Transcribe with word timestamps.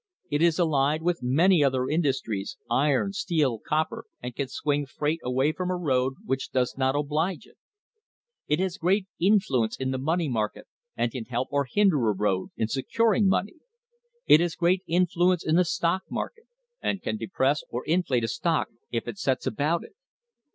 It 0.31 0.41
is 0.41 0.57
allied 0.57 1.03
with 1.03 1.21
many 1.21 1.63
other 1.63 1.87
industries, 1.87 2.57
iron, 2.71 3.13
steel, 3.13 3.57
and 3.57 3.63
copper, 3.63 4.05
and 4.19 4.35
can 4.35 4.47
swing 4.47 4.87
freight 4.87 5.19
away 5.23 5.51
from 5.51 5.69
a 5.69 5.75
road 5.75 6.15
which 6.25 6.49
does 6.49 6.73
not 6.75 6.95
oblige 6.95 7.45
it. 7.45 7.59
It 8.47 8.57
has 8.59 8.79
great 8.79 9.05
influ 9.21 9.63
ence 9.65 9.77
in 9.77 9.91
the 9.91 9.99
money 9.99 10.27
market 10.27 10.65
and 10.97 11.11
can 11.11 11.25
help 11.25 11.49
or 11.51 11.67
hinder 11.69 12.09
a 12.09 12.15
road 12.15 12.49
in 12.57 12.67
securing 12.67 13.27
money. 13.27 13.57
It 14.25 14.39
has 14.39 14.55
great 14.55 14.81
influence 14.87 15.45
in 15.45 15.55
the 15.55 15.63
stock 15.65 16.01
market 16.09 16.47
and 16.81 16.99
can 17.03 17.15
depress 17.15 17.61
or 17.69 17.85
inflate 17.85 18.23
a 18.23 18.27
stock 18.27 18.69
if 18.91 19.07
it 19.07 19.19
sets 19.19 19.45
about 19.45 19.83
it. 19.83 19.93